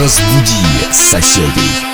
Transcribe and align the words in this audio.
Разбуди 0.00 0.64
соседей. 0.92 1.89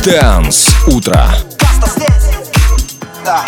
Dance 0.00 0.72
утро. 0.86 1.28
Да. 3.22 3.44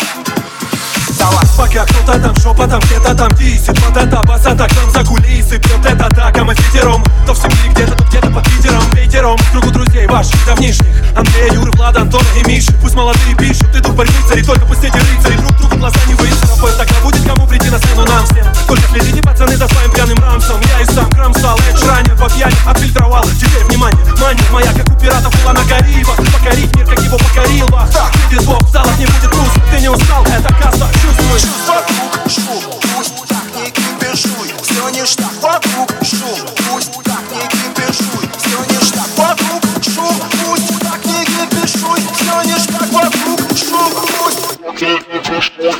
Давай. 1.17 1.45
Пока 1.57 1.83
кто-то 1.85 2.19
там 2.19 2.35
шепотом 2.35 2.79
где-то 2.81 3.15
там 3.15 3.33
висит 3.35 3.79
Вот 3.79 3.97
эта 3.97 4.21
баса 4.23 4.55
так 4.55 4.71
там 4.71 4.91
за 4.91 5.03
кулисы 5.03 5.57
пьет 5.57 5.83
Это 5.83 6.09
так, 6.09 6.37
а 6.37 6.43
мы 6.43 6.53
с 6.53 6.59
ветером 6.59 7.03
То 7.25 7.33
в 7.33 7.37
Сибири 7.37 7.69
где-то, 7.69 7.95
то 7.95 8.03
где-то 8.03 8.29
под 8.29 8.43
Питером 8.45 8.83
Ветером 8.91 9.37
в 9.37 9.51
кругу 9.51 9.71
друзей 9.71 10.05
ваших 10.05 10.45
давнишних. 10.45 10.93
Андрей, 11.15 11.51
Юры, 11.53 11.71
Влад, 11.71 11.97
Антон 11.97 12.23
и 12.37 12.47
Миши 12.47 12.71
Пусть 12.81 12.93
молодые 12.95 13.35
пишут, 13.35 13.75
иду 13.75 13.89
в 13.89 13.95
борьбу 13.95 14.13
цари 14.27 14.43
Только 14.43 14.65
пусть 14.67 14.83
эти 14.83 14.95
рыцари. 14.95 15.37
Друг 15.37 15.57
другу 15.57 15.75
глаза 15.77 15.97
не 16.07 16.13
выше 16.13 16.35
Пусть 16.61 16.77
тогда 16.77 16.99
будет 17.01 17.27
кому 17.27 17.47
прийти 17.47 17.69
на 17.71 17.79
сцену 17.79 18.05
нам 18.05 18.25
всем. 18.25 18.45
Только 18.67 18.83
следите 18.89 19.22
Christian. 45.33 45.72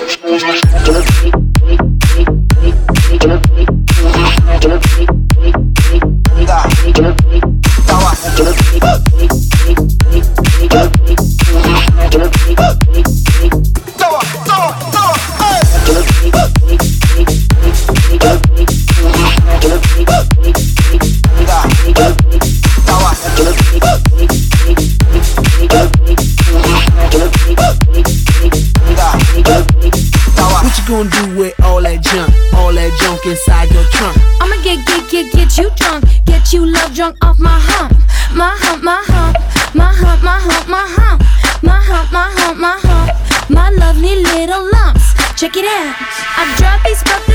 Check 45.44 45.58
it 45.58 45.66
out. 45.66 45.94
I 46.38 46.56
drop 46.58 46.82
these 46.86 47.04
broken. 47.04 47.33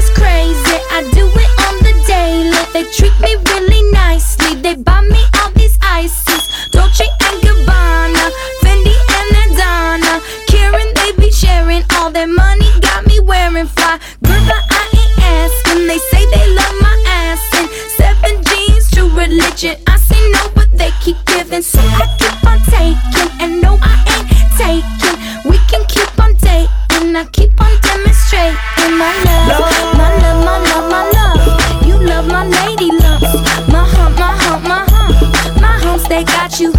they 36.08 36.24
got 36.24 36.58
you. 36.58 36.72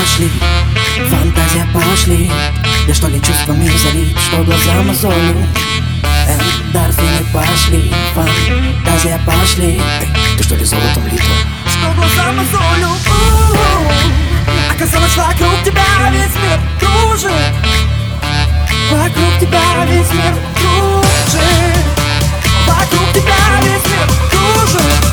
пошли. 0.00 0.30
Фантазия 1.08 1.66
пошли. 1.74 2.30
Я 2.86 2.94
что 2.94 3.08
ли 3.08 3.20
чувствами 3.20 3.66
залит, 3.66 4.18
что 4.18 4.42
глаза 4.42 4.82
мозолю 4.82 5.46
Эндорфины 6.26 7.24
пошли. 7.32 7.92
Фантазия 8.14 9.20
пошли. 9.26 9.80
Эй, 10.00 10.08
ты 10.38 10.44
что 10.44 10.54
ли 10.56 10.64
золотом 10.64 11.06
лита? 11.06 11.24
Что 11.66 11.92
глаза 11.94 12.32
мозолю 12.32 12.96
Оказалось 14.74 15.16
вокруг 15.16 15.62
тебя 15.64 15.84
весь 16.10 16.36
мир 16.36 16.60
кружит. 16.80 17.54
Вокруг 18.90 19.38
тебя 19.38 19.84
весь 19.86 20.12
мир 20.12 20.34
кружит. 20.54 21.84
Вокруг 22.66 23.12
тебя 23.12 23.60
весь 23.62 23.86
мир 23.92 24.06
кружит. 24.30 25.10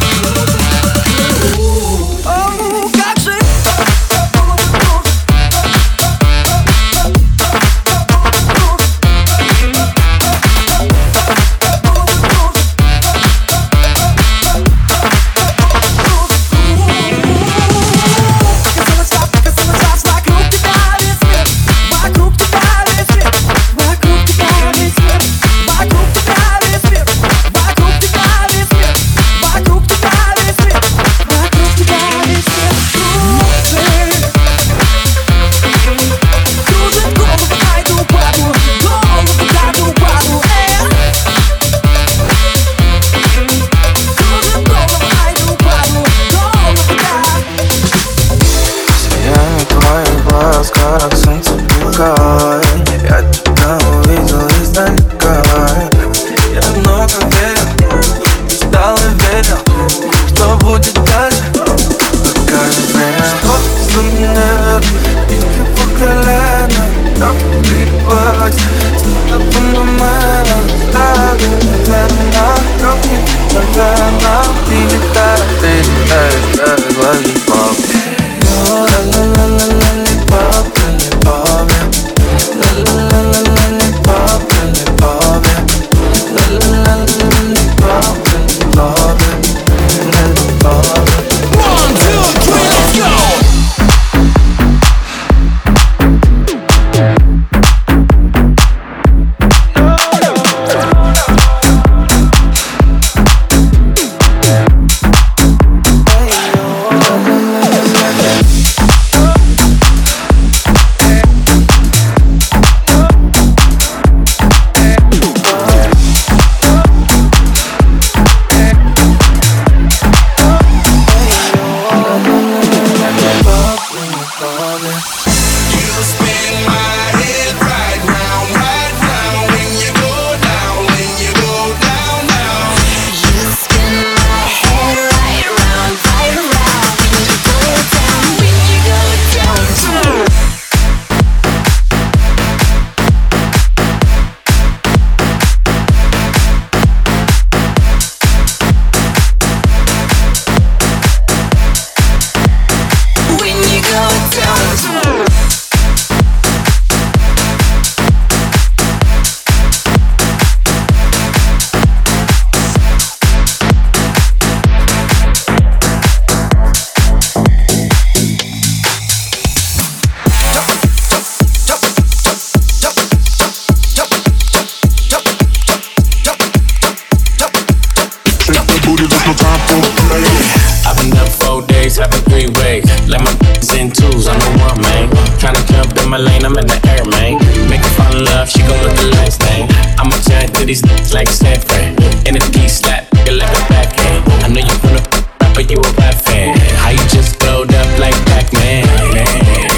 Days, 181.98 182.06
having 182.06 182.24
three 182.30 182.50
ways. 182.62 182.86
Let 183.10 183.22
my 183.22 183.34
in 183.78 183.92
twos, 183.92 184.28
I'm 184.28 184.40
the 184.40 184.52
one, 184.62 184.82
man. 184.82 185.10
Tryna 185.38 185.66
jump 185.68 185.98
in 185.98 186.10
my 186.10 186.18
lane, 186.18 186.46
I'm 186.46 186.58
in 186.58 186.66
the 186.66 186.80
air, 186.90 187.04
man. 187.06 187.38
Make 187.70 187.82
her 187.82 187.94
fall 187.98 188.16
in 188.16 188.26
love, 188.26 188.50
she 188.50 188.60
gon' 188.60 188.82
look 188.82 188.96
the 188.96 189.10
last 189.18 189.42
thing. 189.42 189.70
I'm 189.98 190.10
a 190.10 190.18
giant 190.22 190.56
to 190.56 190.66
these 190.66 190.82
niggas 190.82 191.14
like 191.14 191.28
San 191.28 191.60
Fran. 191.60 191.94
In 192.26 192.38
a 192.38 192.44
D 192.54 192.68
slap, 192.68 193.10
nigga 193.12 193.38
like 193.38 193.54
a 193.54 193.62
backhand. 193.70 194.22
I 194.44 194.48
know 194.50 194.62
you 194.62 194.78
wanna 194.84 195.04
rapper, 195.42 195.62
you 195.62 195.78
a 195.78 195.92
rap 195.98 196.16
fan. 196.16 196.58
How 196.82 196.90
you 196.90 197.04
just 197.10 197.40
glowed 197.40 197.74
up 197.74 197.90
like 198.00 198.16
Pac-Man? 198.26 198.86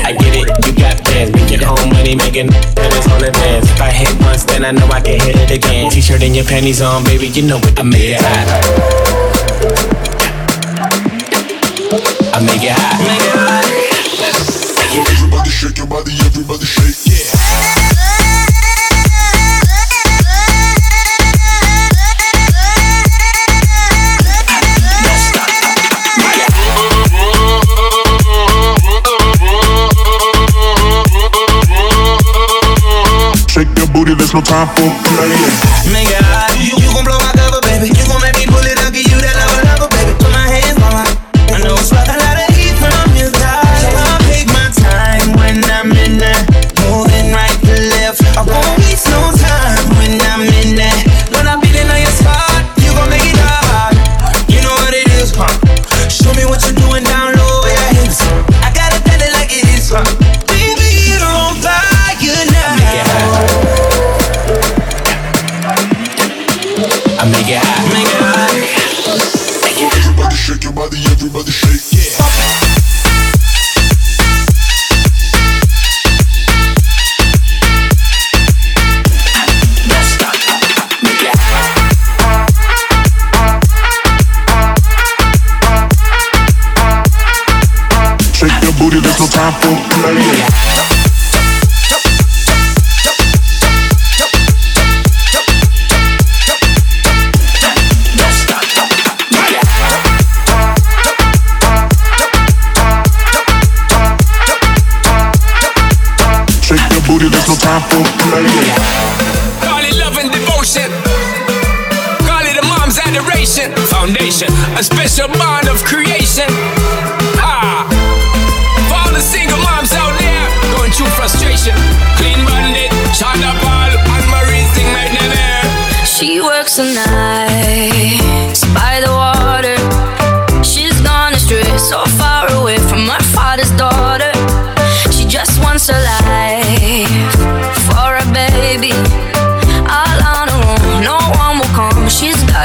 I 0.04 0.14
get 0.14 0.36
it, 0.36 0.48
you 0.66 0.74
got 0.76 1.04
plans. 1.04 1.32
Make 1.32 1.52
your 1.52 1.68
own 1.68 1.90
money, 1.92 2.16
making 2.16 2.48
is 2.48 3.08
on 3.12 3.24
advance. 3.24 3.68
If 3.72 3.82
I 3.82 3.92
hit 3.92 4.14
once, 4.22 4.44
then 4.44 4.64
I 4.66 4.72
know 4.72 4.88
I 4.88 5.02
can 5.02 5.20
hit 5.20 5.36
it 5.36 5.52
again. 5.52 5.92
T-shirt 5.92 6.24
and 6.24 6.36
your 6.36 6.46
panties 6.46 6.82
on, 6.82 7.04
baby, 7.04 7.28
you 7.28 7.44
know 7.44 7.58
what 7.58 7.80
I 7.80 7.84
it 7.84 8.22
hot. 8.22 10.09
I 12.40 12.42
make 12.42 12.64
it 12.64 12.72
hot. 12.72 12.96
Make 13.04 13.20
it 13.20 13.36
hot. 13.36 13.68
Everybody 15.12 15.50
shake 15.50 15.78
your 15.78 15.88
body, 15.88 16.14
everybody 16.24 16.64
shake. 16.64 16.96
Yeah. 17.12 18.30
Shake 33.50 33.68
your 33.78 33.88
booty, 33.92 34.14
there's 34.14 34.34
no 34.34 34.42
time 34.42 34.68
for 34.78 34.88
playing. 35.04 35.56
Nigga, 35.92 36.19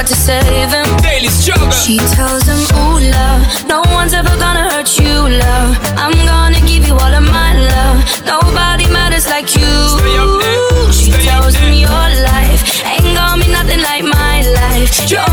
tried 0.05 0.13
to 0.13 0.21
save 0.21 0.71
him. 0.71 0.97
Daily 1.01 1.29
struggle. 1.29 1.71
She 1.71 1.97
tells 1.97 2.43
him, 2.43 2.59
Ooh, 2.77 2.99
love, 2.99 3.67
no 3.67 3.81
one's 3.93 4.13
ever 4.13 4.35
gonna 4.37 4.69
hurt 4.71 4.97
you, 4.99 5.29
love. 5.29 5.77
I'm 5.97 6.13
gonna 6.25 6.61
give 6.67 6.87
you 6.87 6.93
all 6.93 7.13
of 7.13 7.23
my 7.23 7.53
love. 7.53 7.97
Nobody 8.25 8.87
matters 8.91 9.27
like 9.27 9.55
you. 9.55 9.71
She 10.91 11.11
tells 11.11 11.55
him, 11.55 11.73
Your 11.73 12.07
life 12.29 12.61
ain't 12.85 13.15
gonna 13.15 13.43
be 13.43 13.51
nothing 13.51 13.81
like 13.81 14.03
my 14.03 14.41
life. 14.61 15.09
Your 15.09 15.25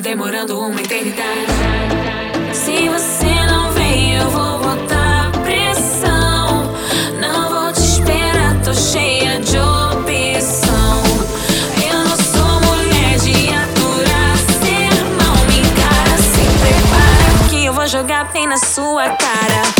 demorando 0.00 0.58
uma 0.58 0.80
eternidade. 0.80 1.46
Se 2.52 2.88
você 2.88 3.34
não 3.46 3.72
vem, 3.72 4.16
eu 4.16 4.30
vou 4.30 4.58
botar 4.58 5.30
pressão. 5.42 6.72
Não 7.20 7.48
vou 7.50 7.72
te 7.72 7.80
esperar, 7.80 8.60
tô 8.64 8.72
cheia 8.72 9.38
de 9.40 9.58
opção. 9.58 11.02
Eu 11.90 11.98
não 11.98 12.16
sou 12.16 12.60
mulher 12.68 13.18
de 13.18 13.48
aturar 13.52 14.36
sermão. 14.62 15.36
Me 15.48 15.58
encara 15.60 16.16
se 16.18 16.44
prepara 16.60 17.48
que 17.50 17.64
eu 17.66 17.72
vou 17.72 17.86
jogar 17.86 18.32
bem 18.32 18.46
na 18.46 18.56
sua 18.56 19.10
cara. 19.10 19.79